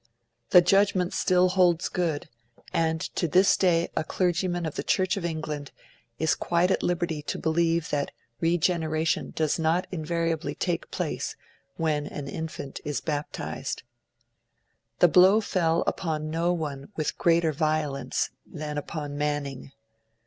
The 0.49 0.61
judgement 0.63 1.13
still 1.13 1.49
holds 1.49 1.87
good; 1.87 2.27
and 2.73 2.99
to 3.15 3.27
this 3.27 3.55
day, 3.55 3.87
a 3.95 4.03
clergyman 4.03 4.65
of 4.65 4.73
the 4.73 4.81
Church 4.81 5.15
of 5.15 5.23
England 5.23 5.69
is 6.17 6.33
quite 6.33 6.71
at 6.71 6.81
liberty 6.81 7.21
to 7.21 7.37
believe 7.37 7.91
that 7.91 8.09
Regeneration 8.39 9.31
does 9.35 9.59
not 9.59 9.85
invariably 9.91 10.55
take 10.55 10.89
place 10.89 11.35
when 11.75 12.07
an 12.07 12.27
infant 12.27 12.79
is 12.83 12.99
baptised. 12.99 13.83
The 14.97 15.07
blow 15.07 15.39
fell 15.39 15.83
upon 15.85 16.31
no 16.31 16.51
one 16.51 16.87
with 16.95 17.19
greater 17.19 17.51
violence 17.53 18.31
than 18.43 18.79
upon 18.79 19.15
Manning. 19.19 19.71